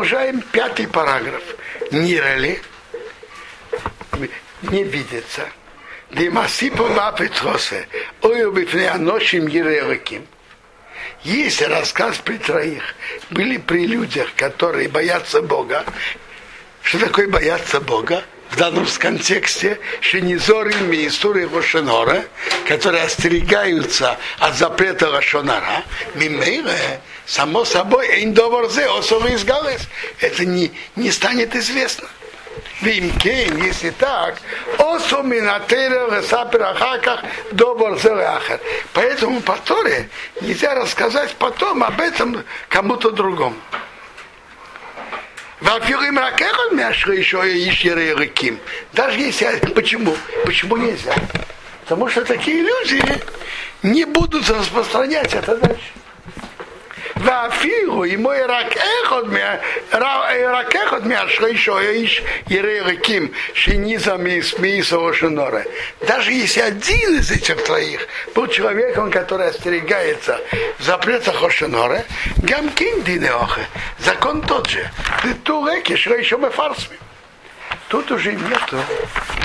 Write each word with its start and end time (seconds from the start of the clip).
продолжаем 0.00 0.40
пятый 0.40 0.88
параграф. 0.88 1.42
Нирали 1.90 2.62
не 4.62 4.82
видится. 4.82 5.42
Димасипа 6.10 6.88
мапитросе. 6.88 7.86
Ой, 8.22 8.48
обифне 8.48 8.88
аношим 8.88 9.46
ерелаким. 9.46 10.26
Если 11.22 11.64
рассказ 11.64 12.16
при 12.16 12.38
троих 12.38 12.82
были 13.28 13.58
при 13.58 13.86
людях, 13.86 14.28
которые 14.36 14.88
боятся 14.88 15.42
Бога, 15.42 15.84
что 16.82 16.98
такое 16.98 17.28
бояться 17.28 17.78
Бога? 17.78 18.24
В 18.50 18.56
данном 18.56 18.86
контексте 18.98 19.78
Шенизоры, 20.00 20.74
Миисуры 20.74 21.48
Рошенора, 21.48 22.24
которые 22.66 23.04
остерегаются 23.04 24.18
от 24.38 24.56
запрета 24.56 25.10
Рошонара, 25.10 25.84
Мимейре, 26.14 27.00
само 27.26 27.64
собой, 27.64 28.08
Эйндоворзе, 28.08 28.86
Осовы 28.86 29.34
изгалес, 29.34 29.82
это 30.18 30.44
не, 30.44 30.72
не 30.96 31.12
станет 31.12 31.54
известно. 31.54 32.08
Вимкен, 32.80 33.56
если 33.62 33.90
так. 33.90 34.36
Поэтому 38.92 39.40
по 39.42 39.56
Торе 39.58 40.08
нельзя 40.40 40.74
рассказать 40.74 41.34
потом 41.38 41.84
об 41.84 42.00
этом 42.00 42.42
кому-то 42.68 43.10
другому. 43.10 43.56
Даже 48.92 49.18
если... 49.18 49.58
Почему? 49.74 50.16
Почему 50.44 50.76
нельзя? 50.76 51.14
Потому 51.82 52.08
что 52.08 52.24
такие 52.24 52.62
люди 52.62 53.02
не 53.82 54.04
будут 54.04 54.48
распространять 54.48 55.34
это 55.34 55.56
дальше. 55.56 55.92
ואפילו 57.29 58.05
אם 58.05 58.23
הוא 58.23 58.33
רק 58.47 58.77
אחד, 59.03 59.23
רק 60.51 60.75
אחד 60.75 61.07
מהשלישו 61.07 61.77
האיש 61.77 62.23
יראה 62.49 62.83
ריקים 62.83 63.27
שניזה 63.53 64.15
מאיסו 64.59 65.13
шинора. 65.13 65.63
Даже 66.01 66.31
если 66.31 66.61
один 66.61 67.19
из 67.19 67.31
этих 67.31 67.63
троих 67.63 68.07
был 68.33 68.47
человеком, 68.47 69.11
который 69.11 69.47
остерегается 69.47 70.39
запрета 70.79 71.31
Хошинора, 71.31 72.05
Гамкин 72.37 73.03
Динеохе, 73.03 73.65
закон 73.99 74.41
тот 74.41 74.67
же. 74.69 74.89
Ты 75.21 75.33
туреки, 75.33 75.95
что 75.95 76.15
еще 76.15 76.37
мы 76.37 76.49
фарсми. 76.49 76.97
Тут 77.87 78.11
уже 78.11 78.33
нету 78.33 78.77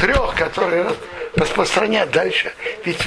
трех, 0.01 0.35
которые 0.35 0.91
распространять 1.37 2.11
дальше. 2.11 2.53
Ведь 2.85 2.99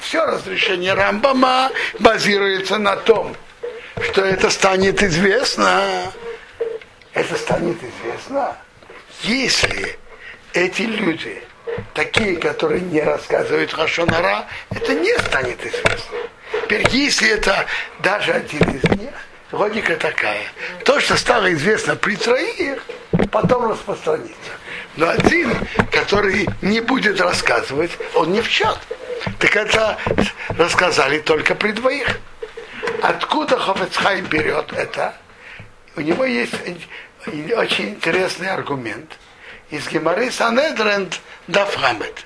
все 0.00 0.24
разрешение 0.24 0.94
Рамбама 0.94 1.70
базируется 1.98 2.78
на 2.78 2.96
том, 2.96 3.36
что 4.03 4.23
это 4.23 4.49
станет 4.49 5.01
известно. 5.03 6.11
Это 7.13 7.35
станет 7.35 7.77
известно, 7.77 8.55
если 9.23 9.97
эти 10.53 10.83
люди, 10.83 11.41
такие, 11.93 12.37
которые 12.37 12.81
не 12.81 13.01
рассказывают 13.01 13.73
Хашонара, 13.73 14.45
это 14.69 14.93
не 14.93 15.13
станет 15.19 15.59
известно. 15.65 16.17
Теперь, 16.63 16.87
если 16.91 17.29
это 17.29 17.65
даже 17.99 18.31
один 18.31 18.61
из 18.69 18.83
них, 18.97 19.11
логика 19.51 19.95
такая. 19.95 20.43
То, 20.85 20.99
что 20.99 21.17
стало 21.17 21.51
известно 21.53 21.95
при 21.95 22.15
троих, 22.15 22.83
потом 23.31 23.71
распространится. 23.71 24.51
Но 24.95 25.09
один, 25.09 25.51
который 25.91 26.47
не 26.61 26.79
будет 26.79 27.19
рассказывать, 27.19 27.91
он 28.13 28.31
не 28.31 28.41
в 28.41 28.49
чат. 28.49 28.79
Так 29.39 29.55
это 29.55 29.97
рассказали 30.57 31.19
только 31.19 31.55
при 31.55 31.71
двоих. 31.71 32.19
Откуда 33.01 33.57
Хофецхайм 33.57 34.25
берет 34.25 34.73
это? 34.73 35.15
У 35.95 36.01
него 36.01 36.25
есть 36.25 36.53
очень 37.25 37.89
интересный 37.89 38.49
аргумент. 38.49 39.17
Из 39.69 39.87
Гемары 39.87 40.31
Санедрен 40.31 41.09
Дафрамет. 41.47 42.25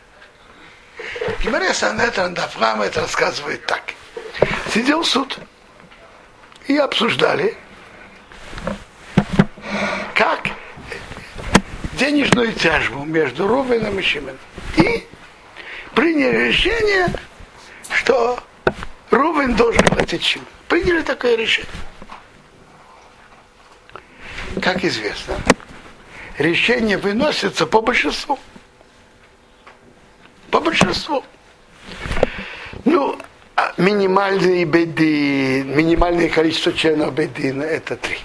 Гемары 1.44 1.73
Санедрен 1.73 2.33
Дафрамет 2.33 2.95
рассказывает 2.97 3.66
так. 3.66 3.94
Сидел 4.73 5.03
суд 5.03 5.38
и 6.67 6.78
обсуждали, 6.78 7.56
как 10.16 10.47
денежную 11.94 12.53
тяжбу 12.53 13.03
между 13.03 13.47
Рувеном 13.47 14.00
и 14.00 14.01
Шименом. 14.01 14.38
И 14.78 15.06
приняли 15.94 16.47
решение, 16.47 17.07
что 17.91 18.39
Рувен 19.12 19.56
должен 19.56 19.83
платить 19.85 20.23
Шимен. 20.23 20.47
Приняли 20.73 21.03
такое 21.03 21.35
решение. 21.35 21.69
Как 24.59 24.84
известно, 24.84 25.35
решение 26.39 26.97
выносится 26.97 27.67
по 27.67 27.79
большинству. 27.79 28.39
По 30.50 30.59
большинству. 30.59 31.23
Ну, 32.85 33.19
а 33.56 33.72
минимальный 33.78 34.63
бедин, 34.63 35.78
минимальное 35.78 36.28
количество 36.28 36.73
членов 36.73 37.13
бедина 37.13 37.62
это 37.62 37.95
три. 37.95 38.17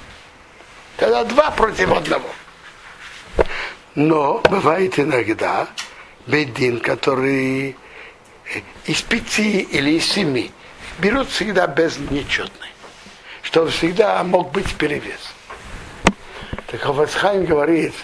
Тогда 0.97 1.25
два 1.25 1.50
против 1.50 1.92
одного. 1.92 2.31
Но 3.94 4.38
бывает 4.48 4.98
иногда 4.98 5.69
бедин, 6.26 6.81
который 6.81 7.76
из 8.87 9.03
пяти 9.03 9.60
или 9.60 9.98
из 9.98 10.06
семи 10.06 10.50
берут 10.98 11.28
всегда 11.31 11.66
без 11.66 11.98
нечетной, 11.98 12.69
чтобы 13.42 13.70
всегда 13.70 14.22
мог 14.25 14.53
быть 14.53 14.75
перевес. 14.76 15.34
Так 16.66 16.81
Хофацхайм 16.82 17.47
говорит, 17.47 17.94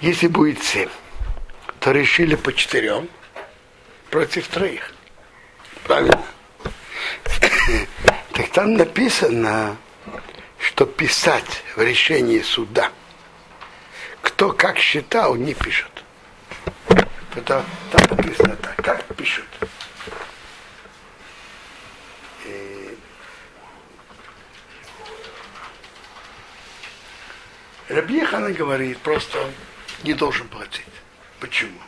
если 0.00 0.26
будет 0.26 0.62
семь, 0.62 0.88
то 1.80 1.92
решили 1.92 2.34
по 2.34 2.52
четырем 2.52 3.08
против 4.10 4.48
троих. 4.48 4.92
Правильно? 5.84 6.20
Так 8.32 8.50
там 8.50 8.74
написано, 8.74 9.76
что 10.58 10.86
писать 10.86 11.62
в 11.76 11.82
решении 11.82 12.40
суда, 12.40 12.90
кто 14.22 14.50
как 14.50 14.76
считал, 14.76 15.36
не 15.36 15.54
пишет. 15.54 15.90
Это, 17.36 17.64
там 17.92 18.16
написано 18.16 18.56
так, 18.56 18.76
как 18.76 19.04
пишут. 19.16 19.46
Рабьехана 27.88 28.50
говорит, 28.50 28.98
просто 28.98 29.38
он 29.40 29.50
не 30.04 30.14
должен 30.14 30.48
платить. 30.48 30.84
Почему? 31.40 31.78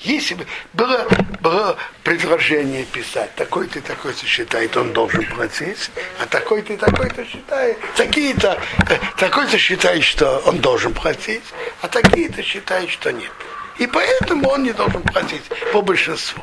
Если 0.00 0.34
бы 0.34 0.46
было, 0.72 1.06
было 1.42 1.76
предложение 2.02 2.84
писать, 2.84 3.34
такой-то 3.34 3.82
такой-то 3.82 4.24
считает, 4.24 4.74
он 4.76 4.92
должен 4.94 5.24
платить, 5.26 5.90
а 6.18 6.26
такой-то 6.26 6.78
такой-то 6.78 7.26
считает, 7.26 7.76
такие-то, 7.96 8.58
э, 8.88 8.98
такой-то 9.18 9.58
считает, 9.58 10.02
что 10.02 10.38
он 10.46 10.60
должен 10.60 10.94
платить, 10.94 11.44
а 11.82 11.88
такие-то 11.88 12.42
считают, 12.42 12.90
что 12.90 13.12
нет. 13.12 13.32
И 13.78 13.86
поэтому 13.86 14.48
он 14.48 14.62
не 14.62 14.72
должен 14.72 15.02
платить 15.02 15.44
по 15.72 15.82
большинству. 15.82 16.42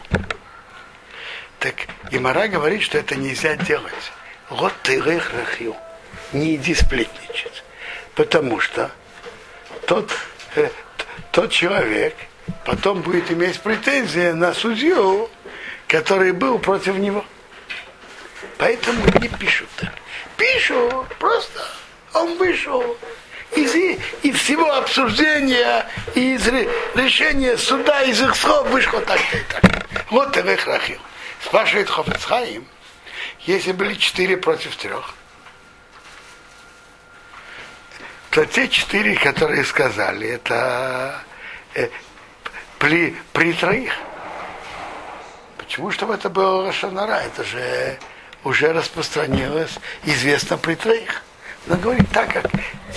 Так 1.60 1.74
Гимара 2.12 2.48
говорит, 2.48 2.84
что 2.84 3.00
это 3.00 3.16
нельзя 3.16 3.56
делать. 3.56 4.12
Вот 4.50 4.74
ты 4.84 5.02
рахил. 5.02 5.76
Не 6.34 6.56
иди 6.56 6.76
сплетничать 6.76 7.64
потому 8.18 8.60
что 8.60 8.92
тот, 9.86 10.12
э, 10.56 10.70
тот 11.32 11.52
человек 11.52 12.16
потом 12.66 13.02
будет 13.02 13.32
иметь 13.32 13.62
претензии 13.62 14.32
на 14.32 14.54
судью, 14.54 15.30
который 15.88 16.32
был 16.32 16.58
против 16.58 16.96
него. 16.96 17.24
Поэтому 18.58 19.00
не 19.22 19.30
пишут 19.30 19.70
так. 19.78 19.94
Пишут 20.36 21.08
просто. 21.20 21.64
Он 22.14 22.38
вышел 22.38 22.98
из, 23.56 23.76
из 24.24 24.36
всего 24.36 24.74
обсуждения, 24.74 25.88
из 26.16 26.46
решения 26.96 27.56
суда, 27.56 28.02
из 28.02 28.20
их 28.20 28.36
слов 28.36 28.68
вышло 28.70 29.00
так-то 29.02 29.38
и 29.38 29.42
так. 29.42 29.86
Вот 30.10 30.36
их 30.36 30.66
рахил. 30.66 31.00
Спрашивает 31.46 31.88
Хофецхаим, 31.88 32.66
если 33.42 33.74
были 33.74 33.94
четыре 33.94 34.38
против 34.38 34.76
трех, 34.76 35.14
то 38.38 38.46
те 38.46 38.68
четыре, 38.68 39.16
которые 39.16 39.66
сказали, 39.66 40.28
это 40.28 41.24
э, 41.74 41.90
при, 42.78 43.16
при 43.34 43.52
троих. 43.52 43.92
Почему, 45.58 45.90
чтобы 45.90 46.14
это 46.14 46.30
было 46.30 46.68
Рошанара? 46.68 47.16
Это 47.16 47.44
же 47.44 47.98
уже 48.44 48.74
распространилось, 48.74 49.80
известно 50.04 50.56
при 50.56 50.76
троих. 50.76 51.24
Но 51.66 51.78
говорит 51.78 52.12
так, 52.12 52.32
как 52.32 52.46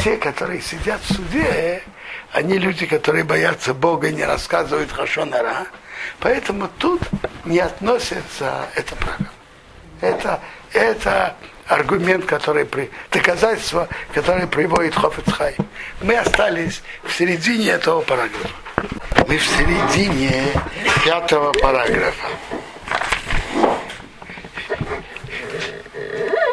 те, 0.05 0.19
которые 0.19 0.61
сидят 0.61 1.01
в 1.01 1.15
суде, 1.15 1.85
они 2.33 2.59
люди, 2.59 2.85
которые 2.85 3.25
боятся 3.25 3.73
Бога 3.73 4.09
и 4.09 4.13
не 4.13 4.27
рассказывают 4.27 4.93
Хашонара. 4.93 5.69
Поэтому 6.19 6.69
тут 6.77 7.01
не 7.47 7.61
относится 7.61 8.67
это 8.75 8.95
правило. 8.95 9.33
Это, 10.03 10.41
это 10.75 11.35
аргумент, 11.71 12.27
который 12.27 12.65
при, 12.65 12.91
доказательство, 13.11 13.89
которое 14.13 14.47
приводит 14.47 14.95
Хофицхай. 14.95 15.57
Мы 16.03 16.17
остались 16.17 16.83
в 17.05 17.13
середине 17.13 17.71
этого 17.71 18.01
параграфа. 18.01 18.49
Мы 19.29 19.39
в 19.39 19.47
середине 19.47 20.45
пятого 21.05 21.53
параграфа. 21.53 22.27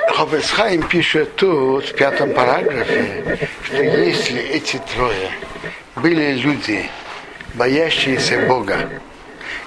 Хофицхайм 0.09 0.83
пишет 0.87 1.35
тут, 1.35 1.85
в 1.85 1.95
пятом 1.95 2.33
параграфе, 2.33 3.49
что 3.63 3.81
если 3.81 4.41
эти 4.41 4.79
трое 4.93 5.31
были 5.95 6.33
люди, 6.33 6.89
боящиеся 7.55 8.39
Бога, 8.47 8.89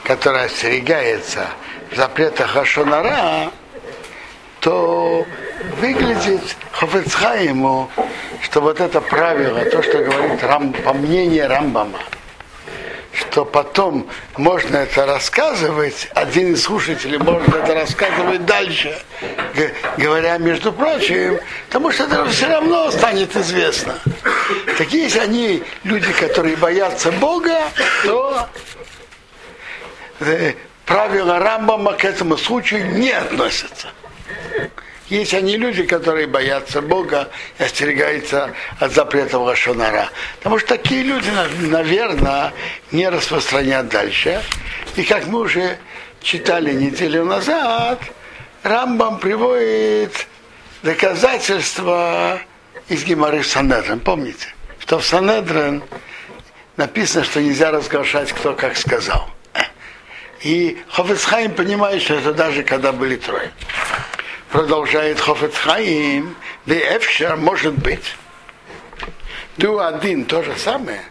которые 0.04 0.44
остерегаются 0.44 1.48
в 1.90 1.96
запретах 1.96 2.56
Ашонара, 2.56 3.50
то 4.60 5.26
выглядит 5.80 6.56
Хофецхайму, 6.72 7.90
что 8.42 8.60
вот 8.60 8.80
это 8.80 9.00
правило, 9.00 9.64
то, 9.64 9.82
что 9.82 9.98
говорит 9.98 10.42
Рам, 10.42 10.72
по 10.72 10.92
мнению 10.92 11.48
Рамбама, 11.48 11.98
что 13.12 13.44
потом 13.44 14.08
можно 14.36 14.78
это 14.78 15.06
рассказывать, 15.06 16.08
один 16.14 16.54
из 16.54 16.62
слушателей 16.62 17.18
может 17.18 17.48
это 17.54 17.74
рассказывать 17.74 18.44
дальше, 18.46 18.96
говоря, 19.96 20.38
между 20.38 20.72
прочим, 20.72 21.38
потому 21.66 21.92
что 21.92 22.04
это 22.04 22.24
все 22.26 22.46
равно 22.46 22.90
станет 22.90 23.36
известно. 23.36 23.98
Так 24.78 24.92
если 24.92 25.18
они 25.18 25.62
люди, 25.84 26.12
которые 26.12 26.56
боятся 26.56 27.12
Бога, 27.12 27.60
то 28.04 28.48
э, 30.20 30.54
правила 30.86 31.38
Рамбама 31.38 31.92
к 31.92 32.04
этому 32.04 32.36
случаю 32.36 32.98
не 32.98 33.10
относятся. 33.10 33.88
Есть 35.10 35.34
они 35.34 35.56
люди, 35.56 35.82
которые 35.82 36.28
боятся 36.28 36.80
Бога 36.80 37.30
и 37.58 37.64
остерегаются 37.64 38.54
от 38.78 38.92
запретов 38.92 39.42
Лашонара. 39.42 40.08
Потому 40.38 40.60
что 40.60 40.68
такие 40.68 41.02
люди, 41.02 41.28
наверное, 41.66 42.52
не 42.92 43.08
распространят 43.08 43.88
дальше. 43.88 44.40
И 44.94 45.02
как 45.02 45.26
мы 45.26 45.40
уже 45.40 45.78
читали 46.22 46.72
неделю 46.72 47.24
назад, 47.24 48.00
Рамбам 48.62 49.18
приводит 49.18 50.28
доказательства 50.84 52.40
из 52.88 53.02
Гемары 53.02 53.42
Санедрин. 53.42 53.98
Помните, 53.98 54.54
что 54.78 55.00
в 55.00 55.04
Санедрин 55.04 55.82
написано, 56.76 57.24
что 57.24 57.42
нельзя 57.42 57.72
разглашать, 57.72 58.32
кто 58.32 58.52
как 58.52 58.76
сказал. 58.76 59.28
И 60.42 60.80
Хофицхайм 60.88 61.52
понимает, 61.52 62.00
что 62.00 62.14
это 62.14 62.32
даже 62.32 62.62
когда 62.62 62.92
были 62.92 63.16
трое 63.16 63.50
продолжает 64.50 65.20
Хофецхаим, 65.20 66.36
Эфшер 66.66 67.36
может 67.36 67.74
быть. 67.74 68.16
Ду 69.56 69.78
один 69.78 70.24
то 70.24 70.42
же 70.42 70.54
самое. 70.56 71.02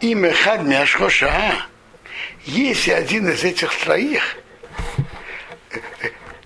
И 0.00 0.14
Мехад 0.14 0.62
Мяшхоша, 0.62 1.66
если 2.44 2.90
один 2.90 3.28
из 3.28 3.44
этих 3.44 3.74
троих, 3.76 4.36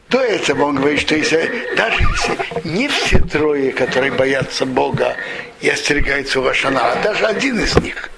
до 0.09 0.21
этого 0.21 0.65
он 0.65 0.77
говорит, 0.77 1.01
что 1.01 1.17
если, 1.17 1.75
даже 1.75 2.03
если 2.03 2.69
не 2.69 2.89
все 2.89 3.19
трое, 3.19 3.73
которые 3.73 4.13
боятся 4.13 4.67
Бога 4.67 5.17
и 5.61 5.69
остерегаются 5.69 6.41
Вашана, 6.41 6.93
а 6.93 7.03
даже 7.03 7.27
один 7.27 7.59
из 7.59 7.75
них, 7.77 8.11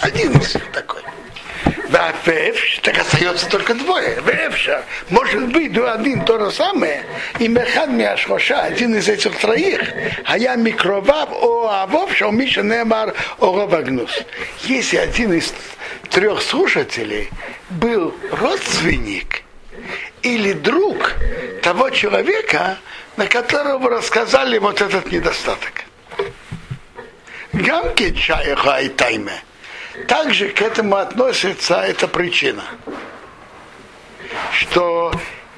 один 0.00 0.32
из 0.32 0.54
них 0.54 0.70
такой– 0.72 1.02
Вафеф, 1.88 2.80
так 2.82 2.98
остается 2.98 3.48
только 3.48 3.74
двое. 3.74 4.20
Вефша, 4.24 4.84
может 5.08 5.48
быть, 5.48 5.72
до 5.72 5.92
один 5.92 6.24
то 6.24 6.38
же 6.38 6.50
самое. 6.50 7.04
И 7.38 7.48
Мехад 7.48 7.90
Миашхоша, 7.90 8.62
один 8.62 8.96
из 8.96 9.08
этих 9.08 9.36
троих, 9.38 9.80
а 10.24 10.36
я 10.38 10.56
микровав 10.56 11.30
о 11.30 11.68
авов, 11.68 12.14
что 12.14 12.30
Миша 12.30 12.62
Немар 12.62 13.14
о 13.38 13.56
Ровагнус. 13.56 14.10
Если 14.64 14.96
один 14.96 15.32
из 15.32 15.52
трех 16.10 16.42
слушателей 16.42 17.30
был 17.70 18.14
родственник 18.32 19.42
или 20.22 20.52
друг 20.52 21.14
того 21.62 21.90
человека, 21.90 22.78
на 23.16 23.26
которого 23.26 23.90
рассказали 23.90 24.58
вот 24.58 24.80
этот 24.80 25.10
недостаток. 25.10 25.84
Гамки 27.52 28.14
чая 28.14 28.56
и 28.82 28.88
тайме. 28.88 29.42
Также 30.08 30.48
к 30.50 30.62
этому 30.62 30.96
относится 30.96 31.80
эта 31.80 32.06
причина, 32.06 32.64
что 34.52 35.12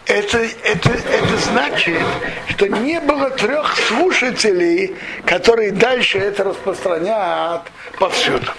это, 0.07 0.39
это, 0.39 0.91
это 0.91 1.37
значит, 1.37 2.01
что 2.49 2.67
не 2.67 3.01
было 3.01 3.31
трех 3.31 3.77
слушателей, 3.77 4.97
которые 5.27 5.73
дальше 5.73 6.19
это 6.19 6.45
распространят 6.45 7.69
повсюду. 7.99 8.51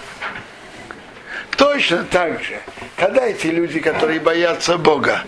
Точно 1.56 2.04
так 2.04 2.42
же, 2.42 2.60
когда 2.96 3.26
эти 3.26 3.48
люди, 3.48 3.80
которые 3.80 4.20
боятся 4.20 4.78
Бога 4.78 5.24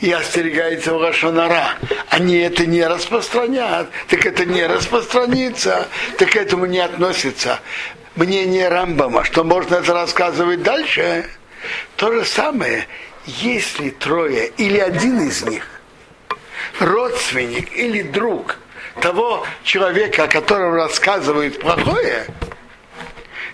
и 0.00 0.12
остерегаются 0.12 0.94
Лашонара, 0.94 1.70
они 2.10 2.36
это 2.36 2.66
не 2.66 2.84
распространят, 2.84 3.90
так 4.08 4.26
это 4.26 4.44
не 4.44 4.66
распространится, 4.66 5.88
так 6.18 6.30
к 6.30 6.36
этому 6.36 6.66
не 6.66 6.78
относится. 6.78 7.60
Мнение 8.14 8.68
Рамбама, 8.68 9.24
что 9.24 9.44
можно 9.44 9.76
это 9.76 9.92
рассказывать 9.92 10.62
дальше, 10.62 11.26
то 11.96 12.12
же 12.12 12.24
самое, 12.24 12.86
если 13.26 13.90
трое 13.90 14.48
или 14.56 14.78
один 14.78 15.20
из 15.26 15.42
них, 15.42 15.66
родственник 16.78 17.76
или 17.76 18.02
друг 18.02 18.58
того 19.00 19.46
человека, 19.64 20.24
о 20.24 20.28
котором 20.28 20.74
рассказывают 20.74 21.60
плохое, 21.60 22.26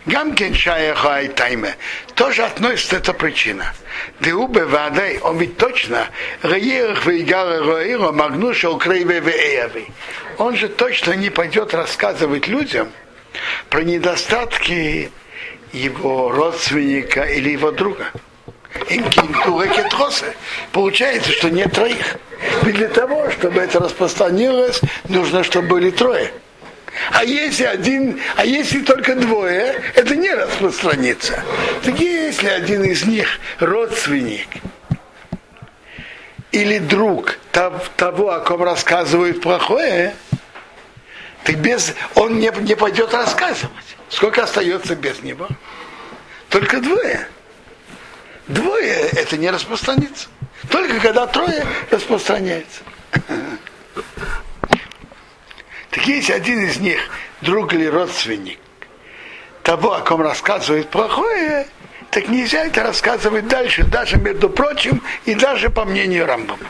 Гамкен 0.06 0.54
Шаяха 0.54 1.22
и 1.22 1.28
Тайме. 1.28 1.76
Тоже 2.14 2.42
относится 2.42 2.96
эта 2.96 3.12
причина. 3.12 3.72
Деубе 4.20 4.64
Вадай, 4.64 5.18
он 5.18 5.38
ведь 5.38 5.56
точно 5.56 6.08
Раирах 6.42 7.06
Вейгара 7.06 7.64
Роира 7.64 8.10
Магнуша 8.10 8.70
Украйве 8.70 9.22
Он 10.38 10.56
же 10.56 10.68
точно 10.68 11.12
не 11.12 11.30
пойдет 11.30 11.72
рассказывать 11.72 12.48
людям, 12.48 12.90
про 13.70 13.82
недостатки 13.82 15.10
его 15.72 16.30
родственника 16.30 17.22
или 17.22 17.50
его 17.50 17.70
друга. 17.70 18.06
Получается, 20.72 21.30
что 21.32 21.48
нет 21.50 21.72
троих. 21.72 22.16
И 22.66 22.72
для 22.72 22.88
того, 22.88 23.30
чтобы 23.30 23.60
это 23.60 23.78
распространилось, 23.78 24.80
нужно, 25.08 25.44
чтобы 25.44 25.68
были 25.68 25.90
трое. 25.90 26.32
А 27.12 27.24
если 27.24 27.64
один, 27.64 28.20
а 28.36 28.44
если 28.46 28.80
только 28.80 29.14
двое, 29.14 29.82
это 29.94 30.16
не 30.16 30.30
распространится. 30.30 31.42
Так 31.82 32.00
если 32.00 32.48
один 32.48 32.84
из 32.84 33.04
них 33.04 33.38
родственник 33.60 34.48
или 36.52 36.78
друг 36.78 37.38
того, 37.96 38.30
о 38.30 38.40
ком 38.40 38.62
рассказывают 38.62 39.42
плохое, 39.42 40.14
так 41.44 41.56
без, 41.58 41.94
он 42.14 42.38
не, 42.38 42.50
не 42.60 42.74
пойдет 42.76 43.12
рассказывать. 43.12 43.96
Сколько 44.08 44.44
остается 44.44 44.94
без 44.94 45.22
него? 45.22 45.48
Только 46.48 46.80
двое. 46.80 47.28
Двое 48.48 49.08
это 49.12 49.36
не 49.36 49.50
распространится. 49.50 50.28
Только 50.70 50.98
когда 51.00 51.26
трое 51.26 51.64
распространяется. 51.90 52.82
Так 55.92 56.06
если 56.06 56.32
один 56.32 56.64
из 56.64 56.78
них 56.78 56.98
друг 57.42 57.74
или 57.74 57.84
родственник 57.84 58.58
того, 59.62 59.92
о 59.92 60.00
ком 60.00 60.22
рассказывает 60.22 60.88
плохое, 60.88 61.66
так 62.10 62.28
нельзя 62.28 62.64
это 62.64 62.82
рассказывать 62.82 63.46
дальше, 63.46 63.84
даже 63.84 64.16
между 64.16 64.48
прочим, 64.48 65.02
и 65.26 65.34
даже 65.34 65.68
по 65.68 65.84
мнению 65.84 66.24
Рамбама. 66.24 66.66